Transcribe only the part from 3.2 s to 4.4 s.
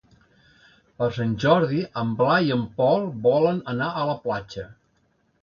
volen anar a la